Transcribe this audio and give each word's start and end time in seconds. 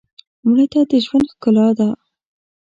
مړه 0.47 0.65
ته 0.71 0.79
د 0.91 0.93
ژوند 1.05 1.27
ښکلا 1.33 1.67
ده 1.77 1.89